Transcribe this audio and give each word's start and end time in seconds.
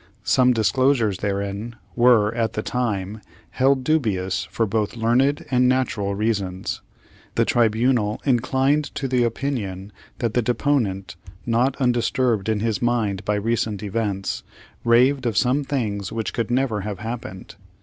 Some 0.23 0.51
disclosures 0.51 1.19
therein 1.19 1.75
were, 1.95 2.33
at 2.33 2.53
the 2.53 2.63
time, 2.63 3.21
held 3.51 3.83
dubious 3.83 4.45
for 4.49 4.65
both 4.65 4.95
learned 4.97 5.45
and 5.51 5.69
natural 5.69 6.15
reasons. 6.15 6.81
The 7.35 7.45
tribunal 7.45 8.19
inclined 8.25 8.85
to 8.95 9.07
the 9.07 9.21
opinion 9.23 9.91
that 10.17 10.33
the 10.33 10.41
deponent, 10.41 11.17
not 11.45 11.79
undisturbed 11.79 12.49
in 12.49 12.61
his 12.61 12.81
mind 12.81 13.23
by 13.25 13.35
recent 13.35 13.83
events, 13.83 14.41
raved 14.83 15.27
of 15.27 15.37
some 15.37 15.63
things 15.63 16.11
which 16.11 16.33
could 16.33 16.49
never 16.49 16.81
have 16.81 16.97
happened. 16.97 17.53